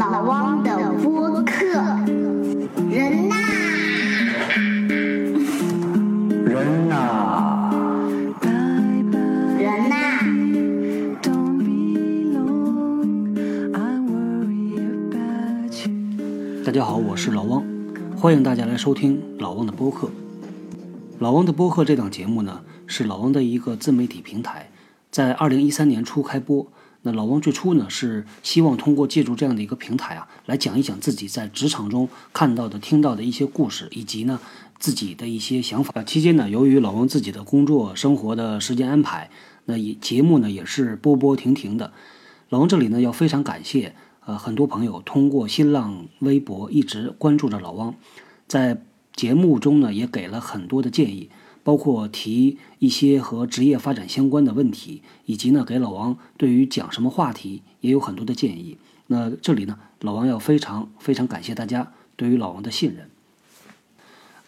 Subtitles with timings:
[0.00, 1.66] 老汪的播客，
[2.88, 3.36] 人呐，
[6.46, 7.70] 人呐，
[9.58, 9.94] 人呐.
[16.64, 17.62] 大家好，我是老汪，
[18.16, 20.08] 欢迎大家来收听老汪的播客。
[21.18, 24.70] 老汪的播客这档节目呢，是老汪的一个自媒体平台，
[25.10, 26.66] 在二零一三年初开播。
[27.02, 34.38] 那老汪最初呢是希望通过借助这样的一个平台啊，来讲一讲自己在职场中看到的、听到的一些故事，以及呢
[34.78, 36.02] 自己的一些想法。
[36.04, 39.30] 期间呢，由于老汪自己的工作生活的时间安排，
[39.64, 41.92] 那也节目呢也是波波停停的。
[42.50, 43.94] 老王这里呢要非常感谢
[44.26, 47.94] 呃很多朋友通过新浪微博一直关注着老汪，
[48.46, 48.82] 在
[49.20, 51.28] 节目中呢也给了很多的建议，
[51.62, 58.78] 包括提一些和职业发展相关的问题，以及呢给老王对于讲什么话题也有很多的建议。
[59.08, 63.10] 那这里呢老王要非常非常感谢大家对于老王的信任。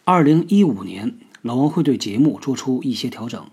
[0.04, 3.46] 二零一五年，老王会对节目做出一些调整。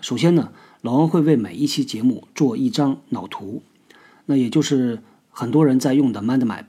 [0.00, 3.62] 首先呢，老王会为每一期节目做一张脑图，
[4.26, 6.66] 那也就是很多人在用的 mind map。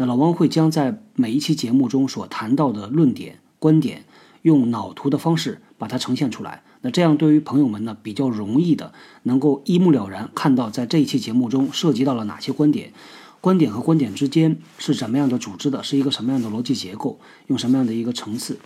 [0.00, 4.06] 那老王会将在每一期节目中所谈到的论点、观点，
[4.40, 6.62] 用脑图的方式把它呈现出来。
[6.80, 12.94] 那这样对于朋友们呢，比较容易的能够一目了然看到在这一期节目中涉及到了哪些观点，
[13.42, 18.58] 观点和观点之间是怎么样的组织的，是一个什么样的逻辑结构，用什么样的一个层次。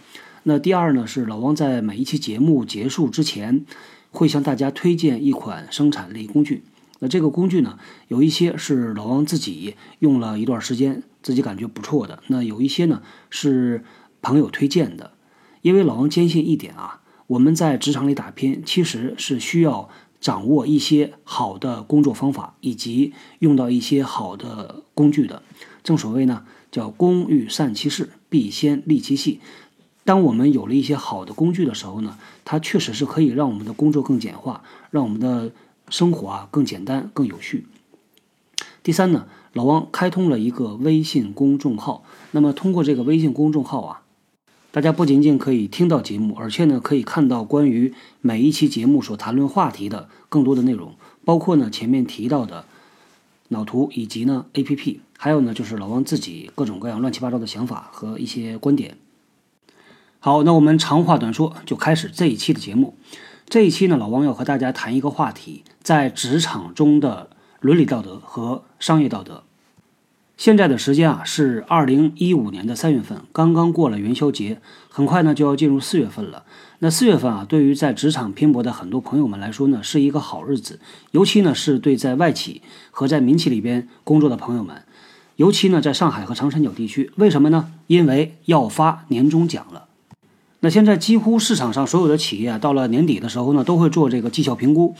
[0.45, 3.67] 那第二呢，是老王在每一期节目结束之前，
[4.13, 6.63] 会向大家推荐一款生产力工具。
[7.01, 7.79] 那这个工具呢，
[8.09, 13.85] 有一些是老王自己用了一段时间，自己感觉不错的；那有一些呢是
[14.23, 15.13] 朋友推荐的。
[15.63, 19.89] 因为老王坚信一点啊，我们在职场里打拼，其实是需要
[20.21, 25.43] 掌握一些好的工作方法，以及用到一些好的工具的。
[25.83, 29.41] 正所谓呢，叫工欲善其事，必先利其器。
[30.05, 35.51] 当我们有了一些好的工具的时候呢，它确实是可以让我们的工作更简化，让我们的
[35.89, 37.67] 生活啊更简单、更有序。
[38.83, 42.05] 第三呢，老王开通了一个微信公众号。
[42.33, 44.03] 那么通过这个微信公众号啊，
[44.71, 50.95] 大家不仅仅可以听到节目，而且呢可以看到关于每一期节目所谈论话题的更多的内容，
[51.25, 52.65] 包括呢前面提到的
[53.49, 58.99] 脑图以及呢 APP，还有呢就是老王自己各种各样乱七八糟的想法和一些观点。
[60.19, 62.95] 好，那我们长话短说，就开始这一期的节目。
[63.47, 67.29] 这一期呢，老王要和大家谈一个话题，在职场中的
[67.61, 69.43] 伦理道德和商业道德。
[70.39, 76.45] 现在的时间啊是二零一五年的三月份，刚刚过了元宵节，很快呢就要进入四月份了。
[76.79, 80.81] 那四月份啊，对于在职场拼搏的很多朋友们来说呢，是一个好日子，
[81.11, 84.83] 尤其呢是对在外企和在民企里边工作的朋友们，
[85.37, 87.71] 尤其呢在上海和长三角地区，为什么呢？
[87.87, 89.85] 因为要发年终奖了。
[90.61, 94.97] 那现在几乎市场上所有的企业啊，到了年底的时候呢，都会做这个绩效评估。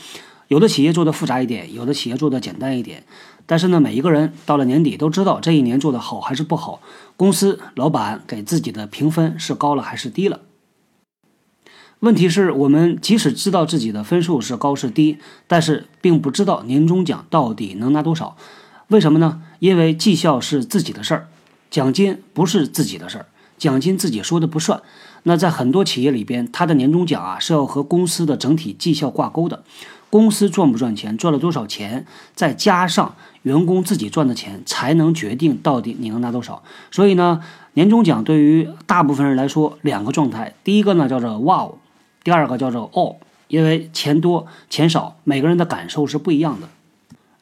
[0.47, 3.03] 有的企业做的复杂一点，有的企业做的简单一点。
[3.47, 6.81] 但是呢，每一个人到了年底都知道这一年做的好还是不好，
[7.15, 10.41] 公司老板给自己的评分是高了还是低了。
[11.99, 15.17] 问题是我们即使知道自己的分数是高是低，
[15.47, 18.35] 但是并不知道年终奖到底能拿多少。
[18.89, 19.41] 为什么呢？
[19.59, 21.27] 因为绩效是自己的事儿，
[21.71, 23.25] 奖金不是自己的事儿，
[23.57, 24.81] 奖金自己说的不算。
[25.23, 29.63] 那在很多企业里边，他的年终奖啊是要和公司的整体绩效挂钩的。
[30.15, 36.63] 公司赚不赚钱，赚了多少钱，再加上员工自己赚的钱，才能决定到底你能拿多少。
[36.89, 37.41] 所以呢，
[37.73, 41.77] 年终奖对于大部分人来说，两个状态，第一个呢叫做哇哦
[42.23, 43.17] 第二个叫做哦
[43.49, 46.69] 因为钱多钱少，每个人的感受是不一样的。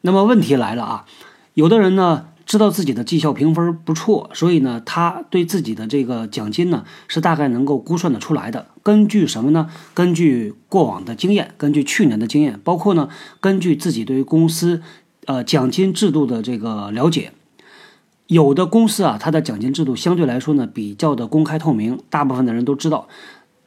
[0.01, 1.05] 那么问题来了啊，
[1.53, 2.25] 有的人呢。
[2.45, 8.67] 知道自己的绩效评分不错，所以呢，他对自己的这个奖金呢是大概能够估算得出来的。
[8.83, 9.69] 根据什么呢？
[9.93, 13.09] 根据过往的经验，根据去年的经验，包括呢，
[13.39, 14.81] 根据自己对于公司
[15.25, 17.31] 呃奖金制度的这个了解。
[18.27, 23.07] 有的公司啊，它的奖金制度相对来说呢比较的公开透明，大部分的人都知道。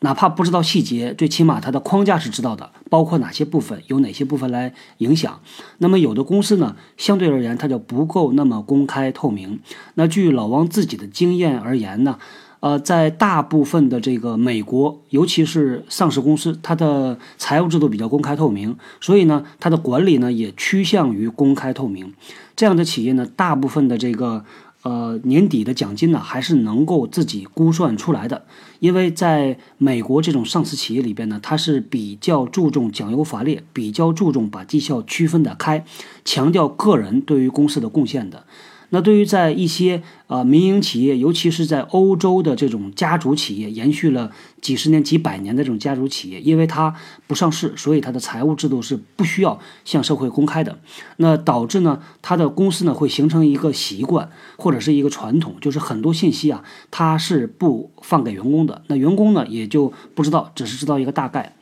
[0.00, 5.40] 哪怕不知道细节，最起码它的框架是知道的，包括哪些部分，有哪些部分来影响。
[5.78, 9.58] 那么有的公司呢，相对而言它就不够那么公开透明。
[9.94, 12.18] 那据老王自己的经验而言呢，
[12.60, 22.12] 呃，在大部分的这个美国，尤其是上市公司，它的财务制度比较公开透明，所以呢，它的管理呢也趋向于公开透明。
[22.54, 24.44] 这样的企业呢，大部分的这个。
[24.86, 28.44] 呃，年底的奖金呢，还是能够自己估算出来的，
[28.78, 35.84] 因为在美国这种上市企业里边呢，它是比较注重奖优罚劣，比较注重把绩效区分的开，
[36.24, 38.44] 强调个人对于公司的贡献的。
[38.90, 44.30] 那对于在一些呃民营企业，尤其是在欧洲的这种家族企业，延续了
[44.60, 46.94] 几十年、几百年的这种家族企业，因为它
[47.26, 50.78] 不上市，所以它的财务制度是不需要向社会公开的。
[51.16, 58.82] 那导致呢，它的公司呢会形成一个习惯或者是一个传统，就是很多信息啊，它是不放给员工的。
[58.86, 61.56] 那员工呢也就不知道，只是知道一个大概。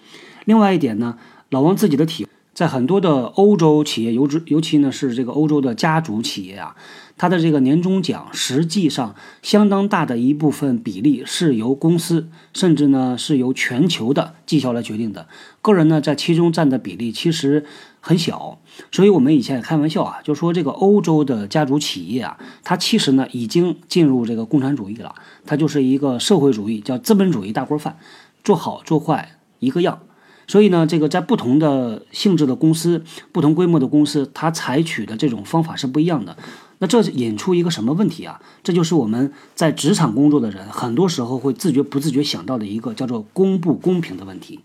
[0.44, 1.16] 另外一点呢，
[1.48, 2.26] 老王自己的体。
[2.54, 6.76] 在很多的欧洲企业，尤之尤其呢是这个欧洲的家族企业啊，
[7.18, 15.26] 它的这个年终奖实际上相当大的一部分比例是由公司，甚至呢是由全球的绩效来决定的。
[15.60, 17.64] 个人呢在其中占的比例其实
[17.98, 18.60] 很小，
[18.92, 27.98] 所以我们以前也开玩笑啊，就说这个欧洲的家族企业啊，它其实呢已经进入这个共产主义了，它就是一个社会主义，叫资本主义大锅饭，
[28.44, 29.98] 做好做坏一个样。
[30.46, 33.02] 所以呢，这个在不同的性质的公司、
[33.32, 36.36] 不同规模的公司，它采取的这种方法是不一样的。
[36.78, 38.40] 那这引出一个什么问题啊？
[38.62, 44.60] 这就是我们在职场工作的人，很多时候会自觉不自觉想到的一个叫做公不公平的问题。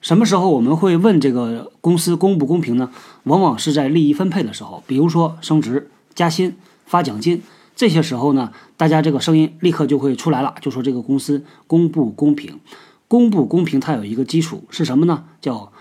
[0.00, 2.90] 什么时候我们会问这个公司公不公平呢？
[3.24, 6.54] 往往是在利益分配的时候，比如说升职、加薪、
[6.86, 7.42] 发奖金
[7.74, 12.60] 这些时候呢，大家这个声音立刻就会出来了，就说这个公司公不公平。
[13.08, 15.24] 公不公平，它有一个基础是什么呢？
[15.40, 15.72] 叫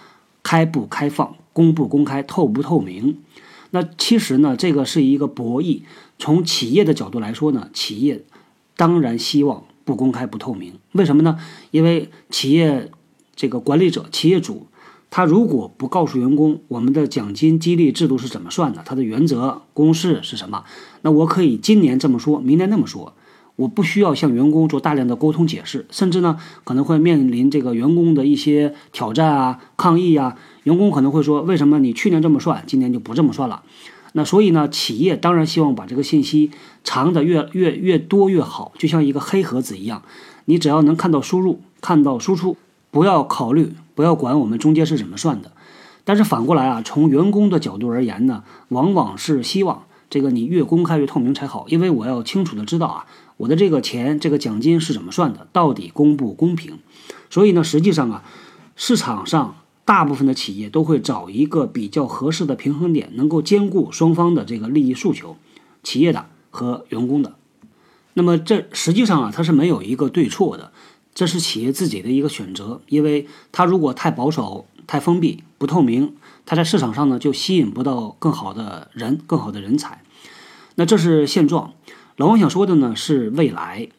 [0.41, 3.19] 开不开放、公不公开、透不透明。
[3.71, 5.81] 那其实呢，这个是一个博弈。
[6.17, 8.23] 从企业的角度来说呢，企业
[8.77, 10.73] 当然希望不公开、不透明。
[10.93, 11.37] 为什么呢？
[11.71, 12.89] 因为企业
[13.35, 14.67] 这个管理者、企业主，
[15.09, 20.63] 他如果不告诉员工我们的奖金激励制度是怎么算的，它的原则公式是什么，
[21.01, 23.13] 那我可以今年这么说，明年那么说。
[23.57, 30.37] 我不需要向员工做大量的沟通解释，甚至呢可能会面临这个员工的一些挑战啊、抗议啊。
[30.63, 33.63] 员工可能会说：“为什么你去年这么算，今年就不这么算了？”
[34.13, 36.51] 那所以呢，企业当然希望把这个信息
[36.83, 40.01] 藏得越越越多越好，就像一个黑盒子一样，
[40.45, 42.57] 你只要能看到输入、看到输出，
[42.91, 45.51] 不要考虑、不要管我们中间是怎么算的。
[46.03, 53.05] 但是反过来啊，从员工的角度而言呢，往往是希望这个你越公开越透明才好，因为我要清楚的知道啊。
[53.37, 55.47] 我的这个钱，这个奖金是怎么算的？
[55.53, 56.79] 到底公不公平？
[57.29, 58.23] 所以呢，实际上啊，
[58.75, 59.55] 市场上
[59.85, 65.37] 大部分的企业都会找一个比较合适的平衡点，能够兼顾双方的这个利益诉求，
[65.83, 67.35] 企业的和员工的。
[68.15, 70.71] 那么这实际上啊，它是没有一个对错的，
[71.13, 72.81] 这是企业自己的一个选择。
[72.87, 80.01] 因为它如果太保守、太封闭、不透明，它在市场上呢就吸引不到更好的人、更好的人才。
[80.73, 81.73] 那这是现状。
[82.17, 83.89] 老王想说的呢是未来，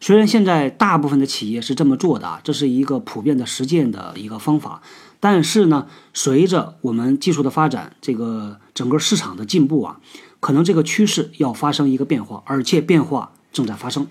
[0.00, 4.80] 虽然现在大部分的企业是这么做的，这是一个普遍的实践的一个方法，
[5.20, 10.00] 但是呢，随着我们技术的发展，这个整个市场的进步啊，
[10.40, 14.06] 可能这个趋势要发生一个变化，而且变化正在发生。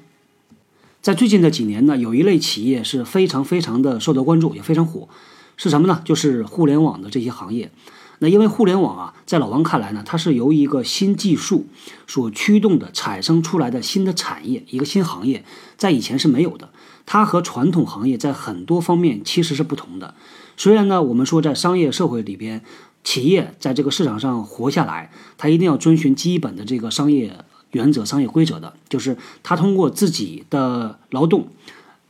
[1.01, 5.09] 在最近的几年呢，有一类企业是非常非常的受到关注，也非常火，
[5.57, 6.03] 是什么呢？
[6.06, 7.71] 就是互联网的这些行业。
[8.19, 11.67] 那因为互联网啊，在老王看来呢，它是由一个新技术
[12.07, 15.44] 所驱动的产生出来的新的产业，一个新行业，
[15.77, 16.69] 在以前是没有的。
[17.06, 20.15] 它和传统行业在很多方面其实是不同的。
[20.57, 22.63] 虽然呢，我们说在商业社会里边，
[23.03, 27.38] 企业在这个市场上活下来，它一定要遵循基本的这个商业
[27.72, 31.50] 原则、商业规则的，就是它通过自己的劳动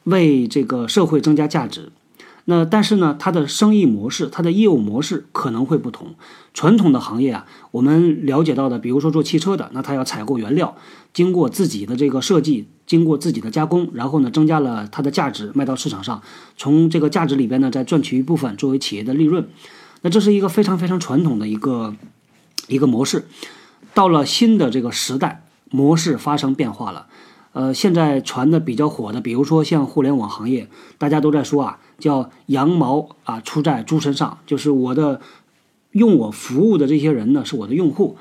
[0.03, 1.91] 为这个社会增加价值。
[2.47, 6.15] 那但是呢，它的生意模式、它的业务模式可能会不同。
[6.53, 10.77] 传统的行业啊，我们了解到的，比如说做汽车的，那它要采购原料，
[11.11, 16.21] 经过自己的这个设计，经过自己的加工，然后呢，增加了它的价值，卖到市场上，
[16.55, 19.47] 从这个价值里边呢，再赚取一部分作为企业的利润。
[20.01, 21.95] 那这是一个非常非常传统的一个
[22.67, 23.25] 一个模式。
[23.95, 27.07] 到了新的这个时代，模式发生变化了。
[27.55, 35.21] 呃，现在传的比较火的，比如说像互联网行业，大家都在说啊，叫羊毛啊出在猪身上，就是我的
[35.91, 38.17] 用我服务的这些人呢，是我的用户，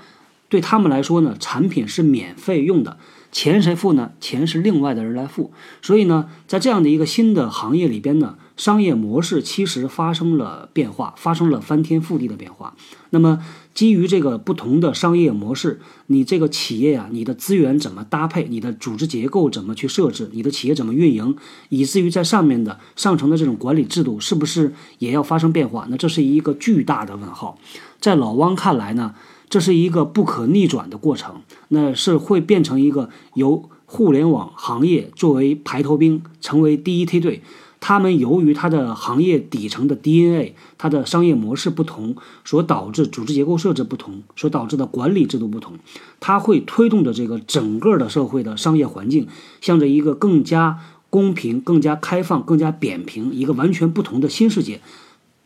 [0.49, 2.97] 对他们来说呢，产品是免费用的。
[3.33, 4.12] 钱谁付呢？
[4.21, 5.50] 钱是另外的人来付。
[5.83, 12.75] 所以呢，在这样的一个新的行业里边呢，商业模式其实发生了变化，发生了翻天覆地的变化。
[13.11, 13.45] 那么，
[13.75, 18.47] 基于这个不同的商业模式，你这个企业啊，你的资源怎么搭配？
[18.49, 20.31] 你的组织结构怎么去设置？
[20.33, 21.37] 你的企业怎么运营？
[21.69, 25.87] 以至于在上面的上层的这种管理制度，是不是也要发生变化？
[25.91, 27.59] 那这是一个巨大的问号。
[28.01, 29.15] 在老汪看来呢？
[29.51, 37.41] 这是一个不可逆转的过程，那是会变成一个由互联网行业作为排头兵，成为第一梯队，
[37.87, 45.75] 他们由于它的行业底层的 DNA、它的商业模式不同，所导致组织结构设置不同，所导致的管理制度不同，
[46.19, 49.29] 它会推动着这个整个的社会的商业环境
[49.61, 50.79] 向着一个更加
[51.11, 54.81] 公平、更加开放、更加扁平、一个完全不同的新世界，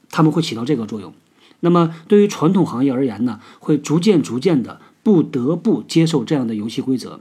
[0.08, 1.12] 他们会起到这个作用。
[1.58, 7.18] 那么对于传统行业而言呢，会逐渐逐渐的不得不接受这样的游戏规则。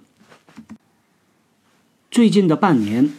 [2.12, 3.12] 最近的半年，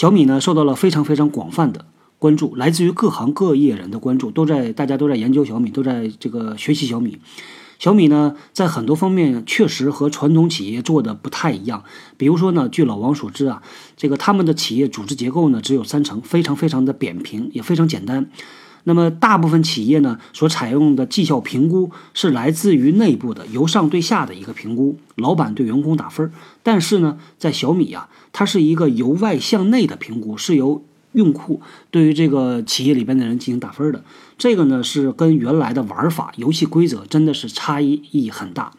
[0.00, 1.84] 小米呢受到了非常非常广泛的
[2.18, 7.18] 关注，来自于各行各业人的关注，都在大家都在研究小米，都在这个学习小米。
[7.78, 11.84] 小米呢，在很多方面确实和传统企业做的不太一样。
[12.16, 13.60] 比如说呢，据老王所知啊，
[13.98, 18.30] 这个他们的企业组织结构呢只有三层，非常非常的扁平，也非常简单。
[18.84, 26.32] 那么大部分企业呢所采用的绩效评估是来自于内部的，由上对下的一个评估，老板对员工打分。
[26.62, 30.82] 但是呢，在小米啊，它是一个由外向内的评估，是由
[31.12, 31.60] 用户
[31.90, 34.02] 对于这个企业里边的人进行打分的。
[34.38, 38.72] 这个呢是跟原来的玩法、游戏规则真的是差异很大。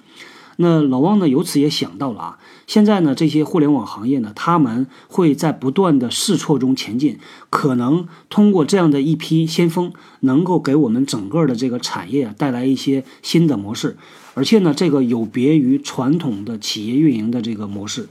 [0.58, 7.17] 那老汪呢，由此也想到了啊，现在呢，这些互联网行业呢，他们会在不断的试错中前进，
[7.50, 13.98] 可能通过这样的一批先锋，能够给我们整个的这个产业带来一些新的模式，
[14.36, 18.08] 而且呢，这个有别于传统的企业运营的这个模式。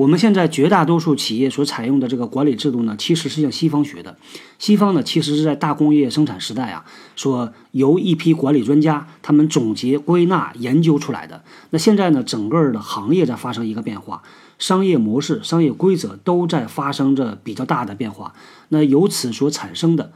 [0.00, 4.16] 我们现在绝大多数企业所采用的这个管理制度呢，其实是向西方学的。
[4.58, 11.44] 西方呢，其实是在大工业生产时代啊，说由一批管理专家他们总结、归纳、研究出来的。
[11.68, 14.22] 那现在呢，整个的行业在发生一个变化，
[14.58, 18.32] 商业模式、商业规则都在发生着比较大的变化。
[18.70, 20.12] 那由此所产生的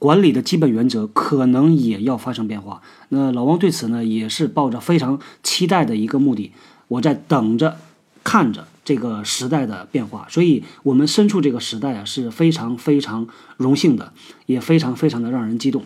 [0.00, 2.82] 管理的基本原则，可能也要发生变化。
[3.10, 6.50] 那老王对此呢，也是抱着非常期待的一个目的，
[6.88, 7.76] 我在等着。
[8.24, 13.28] 看着这个时代的变化，所以我们身处这个时代啊是非常非常
[13.58, 14.12] 荣幸的，
[14.46, 15.84] 也非常非常的让人激动。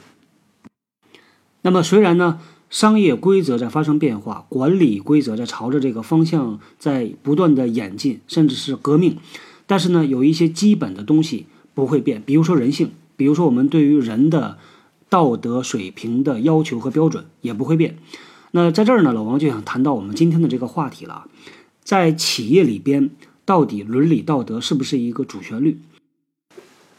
[1.63, 2.39] 那么虽然呢，
[2.71, 9.19] 商业规则在发生变化，管理规则在朝着这个方向在不断的演进，甚至是革命，
[9.67, 14.59] 但是呢，有一些基本的东西不会变，比如说人性，比如说我们对于人的
[15.09, 17.99] 道德水平的要求和标准也不会变。
[18.53, 21.27] 那在这儿呢，老王就想谈到我们今天的这个话题了。
[21.89, 23.09] 在企业里边，
[23.47, 25.81] 到底伦理道德是不是一个主旋律？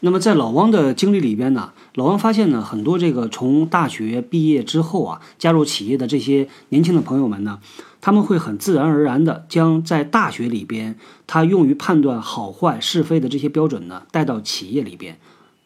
[0.00, 7.60] 那么在老汪的经历里边呢，老汪发现呢，很多这个从大学毕业之后啊，加入企业的这些年轻的朋友们呢，
[8.00, 15.20] 他们会很自然而然的将在大学里边他用于判断好坏是非的这些标准呢带到企业里边，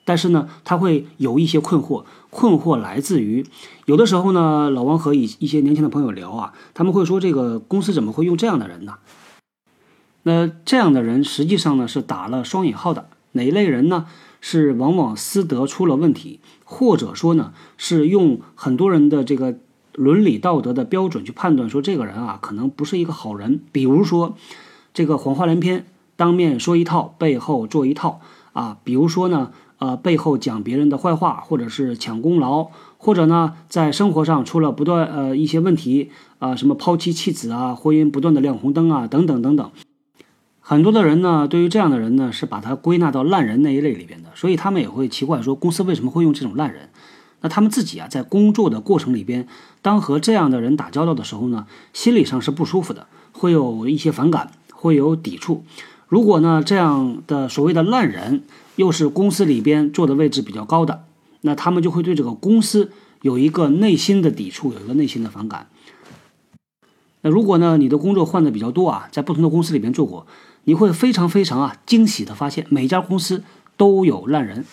[0.05, 3.47] 但是呢，他会有一些困惑，困惑来自于
[3.87, 8.95] 有的时候呢，老王和一一些年轻的朋友聊啊，他们会说这个公司怎么会用这样的人呢？
[10.23, 14.07] 那这样的人实际上呢是打了双引号的，哪一类人呢？
[14.47, 19.57] 是往往私德出了问题，或者说呢是用很多人的这个
[19.95, 23.63] 伦理道德的标准去判断说这个人啊可能不是一个好人。
[23.73, 24.37] 比如说
[24.93, 28.21] 这个谎话连篇，当面说一套，背后做一套
[28.53, 28.77] 啊。
[28.85, 39.71] 比如说呢，呃，背后讲别人的坏话，或者是抢功劳，或者呢在生活上出了不断呃一些问题啊，什么抛妻弃子啊，婚姻不断的亮红灯啊，等等等等。
[40.61, 46.89] 很多的人呢，对于这样的人呢，是把他归纳到烂人那一类里边的，所以他们也会奇怪说，公司为什么会用这种烂人？
[47.43, 49.47] 那他们自己啊，在工作的过程里边，
[49.83, 55.65] 当和这样的人打交道的时候呢，心理上是不舒服的，会有一些反感，会有抵触。
[56.09, 58.43] 如果呢，这样的所谓的烂人
[58.77, 61.05] 又是公司里边坐的位置比较高的，
[61.41, 62.91] 那他们就会对这个公司
[63.23, 65.69] 有一个内心的抵触，有一个内心的反感。
[67.23, 70.27] 那如果呢，你的工作换的比较多啊，在不同的公司里边做过。
[70.65, 73.43] 你会非常非常啊惊喜的发现，每家公司
[73.77, 74.65] 都有烂人。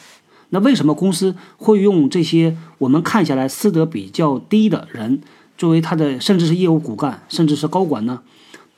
[0.49, 5.21] 那为什么公司会用这些我们看下来私德比较低的人
[5.57, 8.21] 作为他的甚至是业务骨干，甚至是高管呢？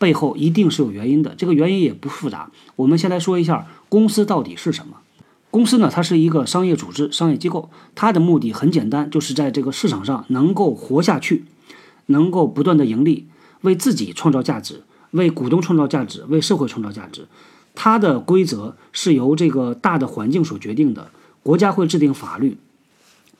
[0.03, 1.33] 背后一定是有原因的。
[1.37, 2.51] 这个原因也不复杂。
[2.75, 4.97] 我们先来说一下公司到底是什么。
[5.49, 11.45] 公司呢，它是一个商业组织、商业机构，它的目的很简单，就是在这个市场上能够活下去，
[12.07, 13.27] 能够不断的盈利，
[13.61, 14.83] 为自己创造价值。
[15.11, 17.27] 为股东创造价值，为社会创造价值，
[17.75, 21.11] 它的规则是由这个大的环境所决定的。
[21.43, 22.57] 国家会制定法律，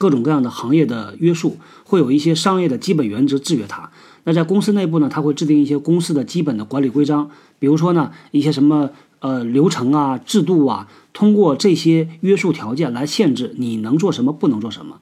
[0.03, 1.55] 各种各样的行业的约束，
[1.85, 3.89] 会有一些商业的基本原则制约它。
[4.25, 14.99] 那在公司内部呢，它会制定一些公司的基本的管理规章，比如说呢，一些什么呃流程啊、制度啊，通过这些约束条件来限制你能做什么，不能做什么。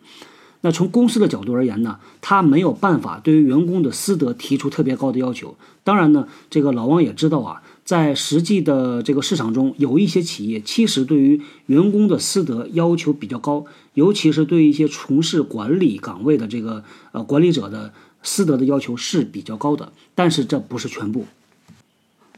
[0.64, 5.56] 那从公司的角度而言呢，他没有办法对于员工的私德提出特别高的要求。
[5.84, 17.92] 当然呢，这个老王也知道啊，在实际的这个市场中，有一些企业其实对于员工的私德要求比较高，尤其是对一些从事管理岗位的这个呃管理者的
[18.24, 19.92] 私德的要求是比较高的。
[20.16, 21.26] 但是这不是全部。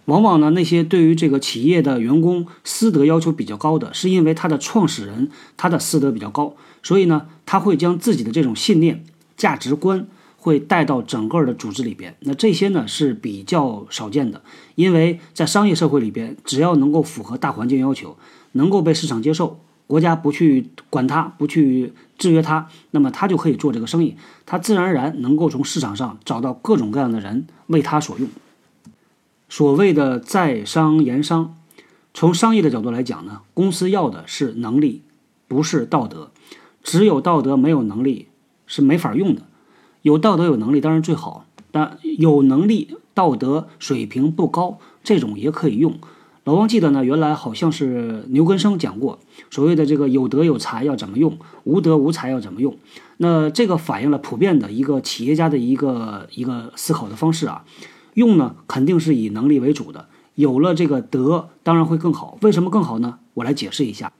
[0.05, 9.05] 往往呢，那些对于这个企业的员工私德要求比较高的，是因为他的创始人他的私德比较高，所以呢，他会将自己的这种信念、
[9.37, 10.05] 价值观
[10.43, 12.17] 会带到整个的组织里边。
[12.19, 14.41] 那这些呢是比较少见的，
[14.75, 18.17] 因为在商业社会里边，只要能够符合大环境要求，
[18.51, 28.27] 能够被市场接受，国家不去管他，不去制约他，那么他就可以做这个生意，他自然而然能够从市场上找到各种各样的人为他所用。
[29.47, 31.55] 所谓的在商言商，
[32.13, 35.03] 从商业的角度来讲呢，公司要的是能力，
[35.47, 36.31] 不是道德。
[36.83, 38.27] 只有道德没有能力
[38.67, 39.43] 是没法用的。
[40.03, 45.95] 有道德有能力当然最好，但有能力道德水平不高，这种也可以用。
[46.43, 49.17] 老王记得呢，原来好像是牛根生讲过，
[49.49, 52.75] 所谓的这个有德有才要怎么用，无德无才要怎么用。
[53.15, 57.63] 那这个反映了普遍的一个企业家的一个一个思考的方式啊。
[58.15, 60.07] 用呢，肯定是以能力为主的。
[60.35, 62.37] 有了这个德，当然会更好。
[62.41, 63.19] 为什么更好呢？
[63.35, 64.11] 我来解释一下。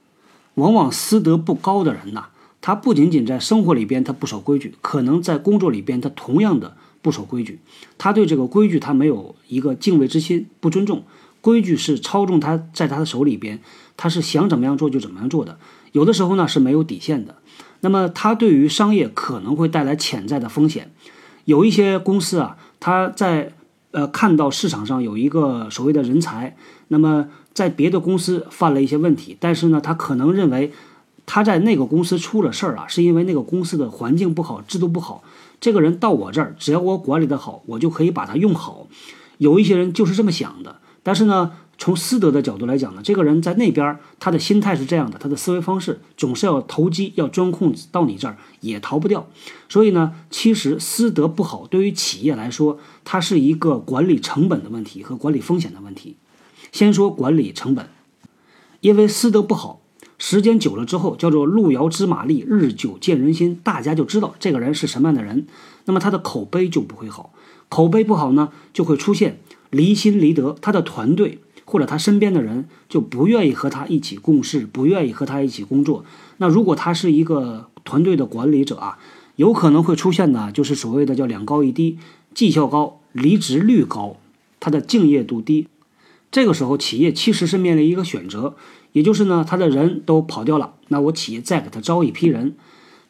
[0.54, 2.28] 往往私德不高的人呐，
[2.66, 7.58] 他不仅仅在生活里边他不守规矩，可能在工作里边他同样的不守规矩。
[7.98, 11.02] 他对这个规矩他没有一个敬畏之心，不尊重
[11.42, 13.60] 规矩是操纵他在他的手里边，
[13.98, 15.58] 他是想怎么样做就怎么样做的。
[15.92, 17.36] 有的时候呢是没有底线的。
[17.80, 20.90] 那么他对于商业可能会带来潜在的风险。
[21.44, 23.52] 有一些公司啊，他在
[23.90, 26.56] 呃，看到市场上有一个所谓的人才，
[26.88, 30.72] 那么在别的公司犯了一些问题，但是呢，他可能认为
[31.26, 35.22] 他在那个公司出了事儿啊，是因为那个公司的环境不好，制度不好。
[35.60, 38.86] 这个人到我这儿，只要我管理的好，我就可以把他用好。
[39.38, 41.52] 有一些人就是这么想的，但是呢。
[41.76, 49.26] 从私德的角度来讲呢，这个人在那边，他的心态是这样的，他的思维方式总是要投机，要钻空子到你这儿也逃不掉。
[49.68, 56.16] 所以呢，其实私德不好，对于企业来说，它是一个管理成本的问题和管理风险的问题。
[56.70, 57.88] 先说管理成本，
[58.78, 59.80] 因为私德不好，
[60.26, 65.46] 时间久了之后，叫做路遥知马力，日久见人心，大家就知道这个人是什么样的人，
[65.84, 67.34] 那么他的口碑就不会好。
[67.68, 71.40] 口碑不好呢，就会出现离心离德，他的团队。
[71.66, 76.04] 或者他身边的人就不愿意和他一起共事，不愿意和他一起工作。
[76.38, 78.98] 那如果他是一个团队的管理者啊，
[79.36, 81.98] 有可能会出现呢，就是所谓的叫两高一低，
[82.34, 84.16] 绩效高，离职率高，
[84.60, 85.68] 他的敬业度低。
[86.30, 88.56] 这个时候，企业其实是面临一个选择，
[88.94, 92.54] 也就是呢，他的人都跑掉了，那我企业再给他招一批人，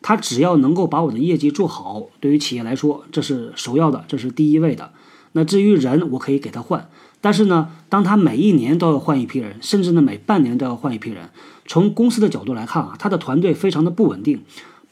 [0.01, 4.93] 他只要能够把我的业绩做好，对于企业来说，这是首要的，这是第一位的。
[5.33, 6.89] 那至于人，我可以给他换。
[7.21, 11.29] 但是呢，当他每一年都要换一批人，甚至呢每半年都要换一批人，
[11.67, 14.43] 从公司的角度来看啊，他的团队非常的不稳定，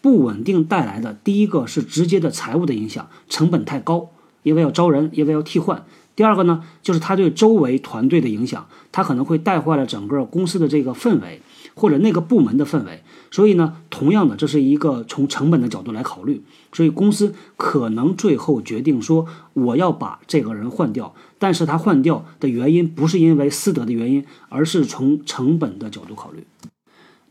[0.02, 4.10] 不稳定带来的第一个是直接的财务的影响，成本太高，
[4.42, 5.84] 因为要招人，因为要替换。
[6.16, 11.40] 第二个呢，就是他对周围团队的影响，他可能会带坏了整个公司的这个氛围。
[11.74, 26.44] 或者那个部门的氛围，所以呢，同样的，这是一个从成本的角度来考虑，所以公司可能最后决定说，我要把这个人换掉，但是他换掉的原因不是因为私德的原因，而是从成本的角度考虑。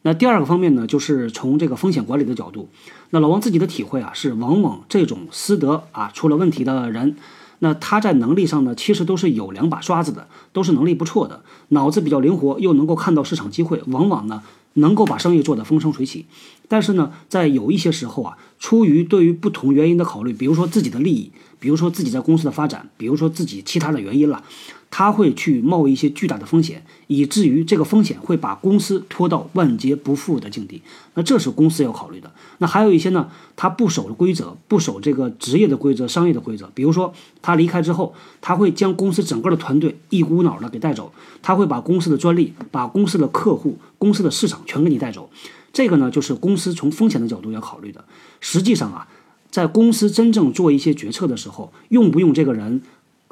[0.02, 2.70] 那第二个方面呢，就是从这个风险管理的角度，
[3.12, 7.16] 那老王自己的体会啊，是往往这种私德啊出了问题的人。
[7.64, 14.42] 那他在能力上呢，其实都是有两把刷子的，都是能力不错的，脑子比较灵活，又能够看到市场机会，往往呢
[14.74, 16.26] 能够把生意做得风生水起。
[16.68, 24.44] 但是呢，在有一些时候啊，出于对于不同原因的考虑，比如说自己的利益，比如说自己在公司的发展，比如说自己其他的原因了。
[24.92, 30.82] 他会去冒一些巨大的风险，以至于这个风险会把公司拖到万劫不复的境地。
[31.14, 32.30] 那这是公司要考虑的。
[32.58, 36.70] 那还有一些呢，他不守规则，不守这个职业的规则、商业的规则。
[36.76, 45.30] 比如说，他离开之后，他会将公司整个的团队一股脑的给带走，他会把公司的专利、把公司的客户、公司的市场全给你带走。
[45.72, 48.04] 这个呢，就是公司从风险的角度要考虑的。
[48.42, 49.08] 实际上啊，
[49.50, 52.82] 在公司真正做一些决策的时候，用不用这个人？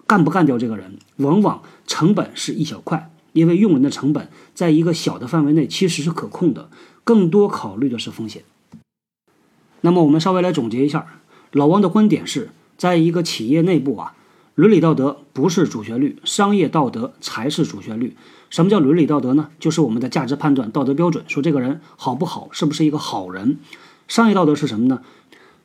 [0.09, 6.71] 干不干掉这个人，往往成本是一小块，因为用人的成本在一个小的范围内其实是可控的，
[7.03, 8.41] 更多考虑的是风险。
[9.81, 11.05] 那么我们稍微来总结一下，
[11.51, 14.15] 老王的观点是，在一个企业内部啊，
[14.55, 18.17] 伦理道德不是主旋律，商业道德才是主旋律。
[18.49, 19.51] 什么叫伦理道德呢？
[19.59, 23.59] 就是我们的价值判断、道德标准，说这个人好不好，是不是一个好人。
[24.07, 25.03] 商业道德是什么呢？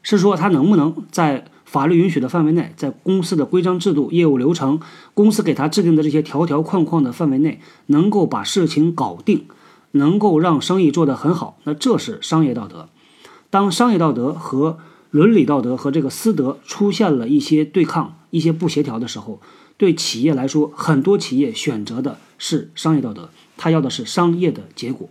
[0.02, 4.78] 是说他能不能在法律允许的范围内，在公司的规章制度、业务流程、
[5.12, 9.46] 公司给他制定的这些条条框框的范围内，能够把事情搞定，
[9.90, 12.88] 能够让生意做得很好，那这是商业道德。
[13.50, 14.78] 当商业道德和
[15.10, 19.40] 伦理道德和这个私德出现了一些对抗、一些不协调的时候，
[19.76, 25.08] 对企业来说，很多企业选择的是商业道德，他要的是商业的结果。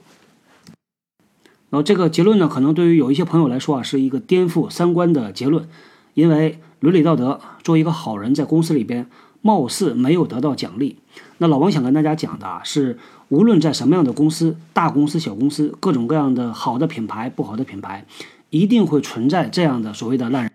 [1.69, 5.67] 然后这个结论呢，可能对于有一些朋友来说啊，是一个颠覆三观的结论，
[6.13, 9.08] 因为伦理道德，做一个好人，在公司里边
[9.41, 10.97] 貌似没有得到奖励。
[11.38, 12.97] 那老王想跟大家讲的啊，是
[13.30, 18.06] 无论在什么样的公司，大公司、小公司，各种各样的好的品牌、不好的品牌，
[18.49, 20.52] 一定会存在这样的所谓的烂人。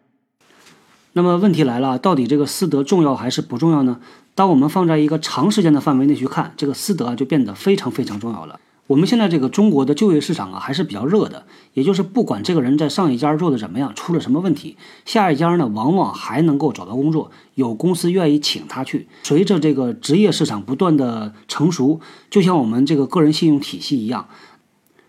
[1.14, 4.00] 那么问题来了，到底这个私德重要还是不重要呢？
[4.34, 8.60] 当我们放在一个长时间的范围内去看，这个私德，就变得非常非常重要了。
[8.88, 19.06] 我们现在这个中国的就业市场啊，还是比较热的，也就是不管这个人在上一家做的怎么样，出了什么问题，下一家呢，往往还能够找到工作，有公司愿意请他去。
[19.22, 24.26] 随着这个职业市场不断的成熟，就像我们这个个人信用体系一样，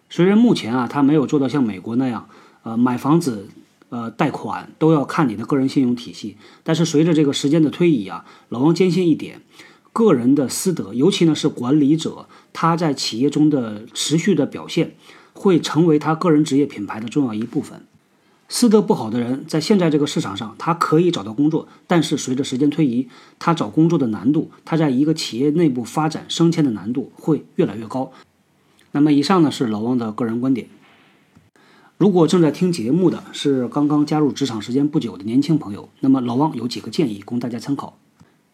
[0.09, 2.27] 虽然目前啊，他没有做到像美国那样，
[2.63, 3.47] 呃，买房子、
[3.87, 9.41] 呃，贷款都要看你的个人信用体系，但是随着这个时间的推移啊，老王坚信一点。
[9.91, 14.95] 个人的私德，尤其呢是管理者，他在企业中的持续的表现，
[15.33, 17.81] 会成为他个人职业品牌的重要一部分。
[18.51, 28.11] 私德不好的人，在现在这个市场上，他可以找到工作，但是随着时间推移，他找工作的难度，他在一个企业内部发展升迁的难度会越来越高。
[28.91, 30.67] 那么以上呢是老汪的个人观点。
[31.99, 37.99] 如果正在听节目的是刚刚加入职场时间不久的年轻朋友，那么老汪有几个建议供大家参考。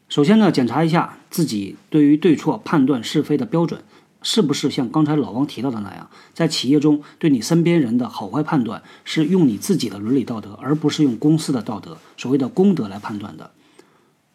[0.08, 3.82] 首先呢，检查一下自己对于对错判断是非的标准，
[4.22, 13.52] 是不是像刚才老王提到的那样，在企业中对你身边人的好坏判断是用你自己的伦理道德，而不是用公司的道德，所谓的公德来判断的。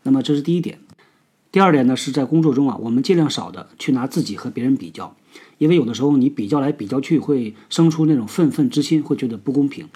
[0.03, 0.81] 那么这是第一点。
[1.53, 5.17] 第二点呢，是在工作中啊，我们尽量少的去拿自己和别人比较，
[5.59, 9.89] 因为有的时候你比较来比较去，会生出那种愤愤之心，会觉得不公平。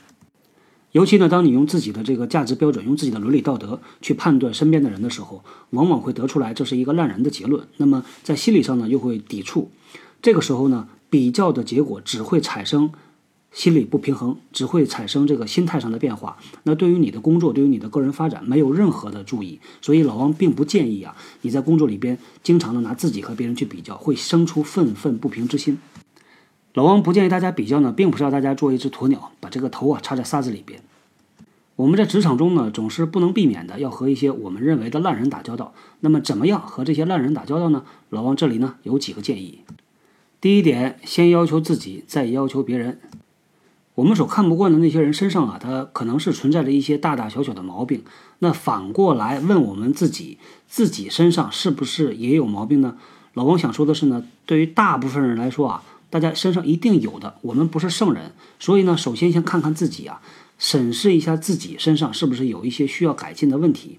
[0.94, 7.66] 尤其呢，当你用自己的这个价值标准、用自己的伦理道德去判断身边的人的时候，往往会得出来这是一个烂人的结论。
[7.78, 9.72] 那么在心理上呢，又会抵触。
[10.22, 12.92] 这个时候呢，比较的结果只会产生
[13.50, 16.36] 心理不平衡，只会产生这个心态上的变化。
[16.62, 19.58] 那对于你的工作，对于你的个人发展，没有任何的注意。
[19.82, 25.76] 所以老王并不建议啊，你在工作里边经常的拿自己和别人去比较，会生出愤愤不平之心。
[26.74, 30.80] 老王不建议大家比较呢，并不是要大家做一只鸵鸟，把这个头啊插在沙子里边。
[31.76, 35.72] 我们在职场中呢，总是不能避免的要和一些我们认为的烂人打交道。
[36.00, 37.84] 那么，怎么样和这些烂人打交道呢？
[38.10, 39.60] 老王这里呢有几个建议。
[40.40, 42.98] 第一点，先要求自己，再要求别人。
[43.94, 48.02] 我们所看不惯的那些人身上啊，他可能是存在着一些大大小小的毛病。
[48.40, 52.96] 那反过来问我们自己，自己身上是不是也有毛病呢？
[53.34, 55.84] 老王想说的是呢，对于大部分人来说啊。
[56.14, 60.22] 大家身上一定有的，我们不是圣人，所以呢，首先先看看自己啊，
[60.60, 63.98] 审视一下自己身上是不是有一些需要改进的问题。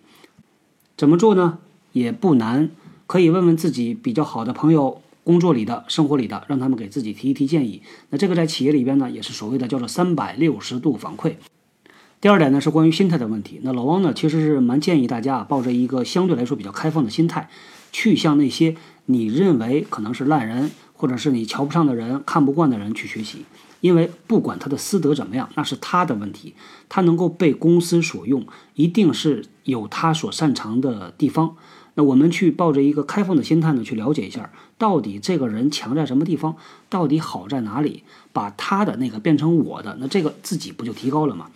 [0.96, 1.58] 怎么做呢？
[1.92, 2.70] 也不难，
[3.06, 7.82] 可以问问自己比较好的朋友，工作里的、生活里的，让他们给自己提一提建议。
[8.12, 11.34] 那这个在企业里边呢，也是所谓的叫做三百六十度反馈。
[12.22, 13.60] 第二点呢，是关于心态的问题。
[13.62, 17.50] 那老汪呢，其实是蛮建议大家抱着一个相对来说比较开放的心态，
[17.92, 20.72] 去向那些你认为可能是烂人。
[20.96, 23.46] 或者是你瞧不上的人、看不惯的人去学习，
[23.82, 26.56] 因为不管他的私德怎么样，那是他的问题。
[26.90, 31.56] 他能够被公司所用，一定是有他所擅长的地方。
[31.96, 36.58] 那我们去抱着一个开放的心态呢，去了解一下，到底这个人强在什么地方，
[36.90, 38.04] 到底好在哪里，
[38.34, 41.50] 把他的那个变成我的，那这个自己不就提高了吗？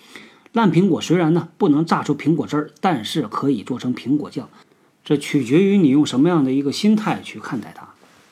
[0.53, 4.49] 烂苹果虽然呢不能榨出苹果汁儿，但是可以做成苹果酱，
[5.03, 7.88] 这取决于你用什么样的一个心态去看待它。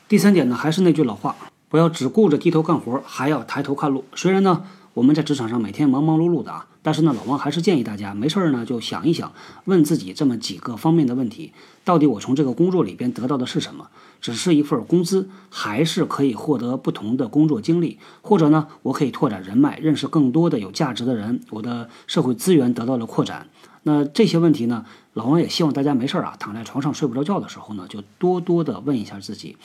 [0.07, 1.35] 第三点呢，还是那句老话，
[1.67, 4.05] 不要只顾着低头干活，还要抬头看路。
[4.15, 9.33] 虽然呢，我们在职场上每天忙忙碌碌的啊，但是呢，老王还是建议大家没事儿呢就想一想，
[9.65, 11.51] 问自己这么几个方面的问题：
[11.83, 13.89] 到底我从这个工作里边得到的是什么？
[14.21, 17.99] 只是一份工资，还是可以获得不同的工作经历？
[18.21, 23.49] 或者呢，我可以拓展人脉，认识更多的有价值的人，我的社会资源得到了扩展。
[23.83, 29.57] 那这些问题呢，老王也希望大家没事儿啊，躺在床上睡不着觉的时候呢，就多多的问一下自己。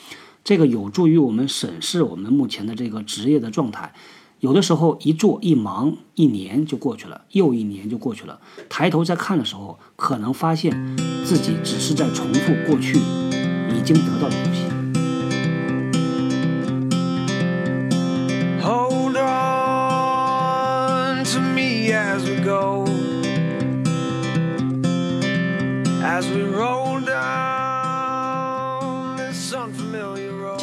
[0.43, 3.93] 这个有助于我们审视我们目前的这个职业的状态。
[4.39, 8.41] 有的时候一做一忙，一年就过去了，又一年就过去了。
[8.67, 14.72] 抬头再看的时候，可能发现自己只是在重复过去已经得到的东西。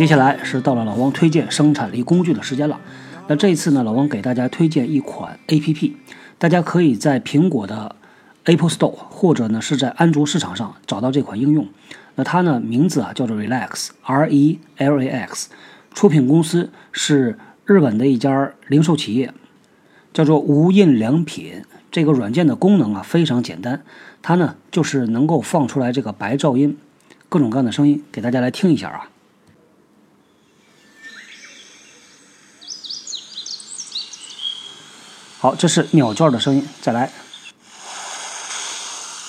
[0.01, 2.81] 接下来是到了老王推荐生产力工具的时间了。
[3.29, 5.95] 那这一次呢，老王给大家推荐一款 A.P.P，
[6.39, 7.95] 大家可以在苹果的
[8.45, 11.69] Apple Store 或者呢是在安卓市场上找到这款应用。
[12.15, 13.81] 那它呢名字啊叫做 Relax，R-E-L-A-X，
[15.93, 19.35] 出品公司是日本的一家零售企业，
[20.15, 21.63] 叫做无印良品。
[21.91, 23.83] 这个软件的功能啊非常简单，
[24.23, 26.79] 它呢就是能够放出来这个白噪音，
[27.29, 29.11] 各种各样的声音，给大家来听一下啊。
[35.41, 37.11] 好，这是鸟叫的声音，再来。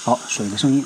[0.04, 0.86] 好，水的声音。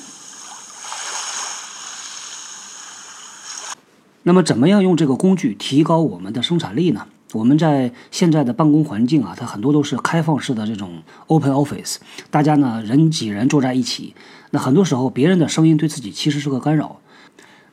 [4.22, 7.08] 那么，怎么样用这个工具提高我们的生产力呢？
[7.32, 11.96] 我们在现在的办公环境啊，它很多都是开放式的这种 open office，
[12.30, 14.14] 大家呢人挤人坐在一起，
[14.50, 17.00] 那很多时候别人的声音对自己其实是个干扰。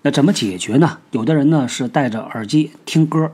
[0.02, 0.98] 那怎么解决呢？
[1.12, 3.32] 有的人呢是戴着耳机听歌，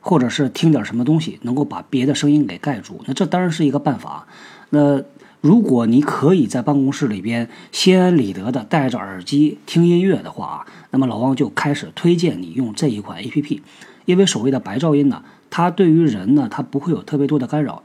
[0.00, 3.00] 或者是听点什么东西，能够把别的声音给盖住。
[3.06, 4.26] 那这当然是一个办法。
[4.70, 5.02] 那
[5.40, 13.60] 如果你可以在办公室里边心安理得的戴着耳机听音乐的话啊，那么老王就开始推荐你用这一款 APP，
[14.04, 17.82] 因为所谓的白噪音呢，它对于人呢，它不会有特别多的干扰，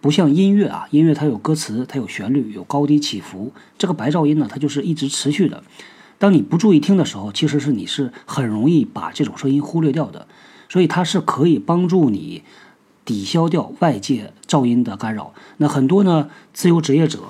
[0.00, 5.62] 不像音乐啊，音乐它有歌词，它有旋律，有高低起伏，这个白噪音呢，它就是一直持续的。
[6.18, 10.26] 当你不注意听的时候，其实是你是很容易把这种声音忽略掉的，
[10.68, 12.42] 所以它是可以帮助你
[13.04, 15.32] 抵消掉外界噪音的干扰。
[15.58, 17.20] 那很多呢自由职业者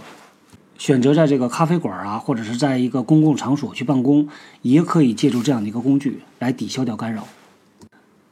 [0.79, 4.29] 选择在这个咖啡馆啊，或者是在一个公共场所去办公，
[4.62, 7.27] 也可以借助这样的一个工具来抵消掉干扰。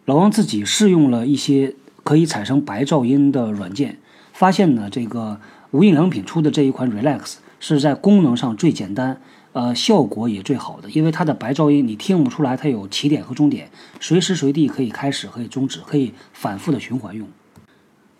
[0.05, 3.99] 老王自己试用了一些可以产生白噪音的软件，
[4.35, 5.41] 发现呢，这个
[5.71, 9.21] 无印良品出的这一款 Relax 是在功能上最简单。
[9.55, 17.29] 呃，效果也最好的，因为它的白噪音你听不出来，它有起点和终点，随时随地可以开始，可以终止，可以反复的循环用。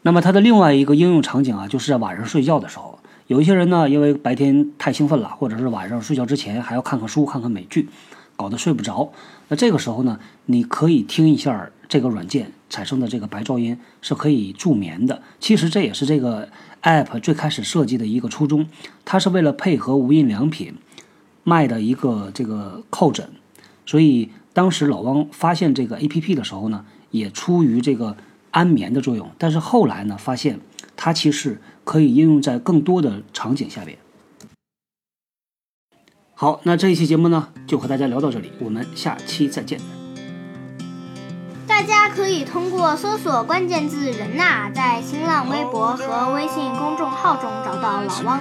[0.03, 7.89] 那么它的另外一个应用场景啊，就是在晚上睡觉的时候，有一些人呢，因为白天太兴奋了，或者是晚上睡觉之前还要看看书、看看美剧，
[8.37, 9.11] 搞得睡不着。
[9.49, 15.21] 那这个时候呢，你可以听一下这个软件产生的这个白噪音，是可以助眠的。
[15.41, 16.49] 其实这也是这个
[16.85, 18.69] app 最开始设计的一个初衷，
[19.05, 20.75] 它是为了配合无印良品。
[21.45, 23.29] 卖的一个这个靠枕，
[23.87, 28.17] 所以当时老汪发现这个 A P P 的时候呢，也出于这个
[28.51, 29.31] 安眠的作用。
[29.39, 30.59] 但是后来呢，发现
[30.97, 33.99] 它其实可以应用在更多的场景下边。
[36.35, 39.79] 好，那这一期节目呢，就和大家聊到这里，我们下期再见。
[41.67, 48.41] 大家可以通过搜索关键字“人呐”在新浪微博和微信公众号中找到老汪。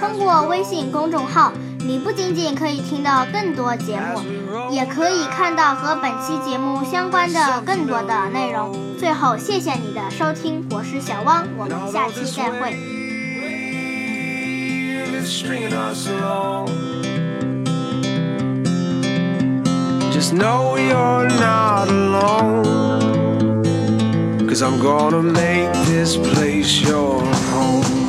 [0.00, 1.52] 通过微信公众号，
[1.86, 4.22] 你不仅仅可以听到更多节目，
[4.70, 8.74] 也可以看到和本期节目相关的更多的内容。
[8.98, 12.74] 最后，谢谢你的收听，我是小汪，我们下期再会。
[20.10, 22.62] Just know you're not alone.
[24.48, 27.20] Cause I'm gonna make this place your
[27.52, 28.03] home.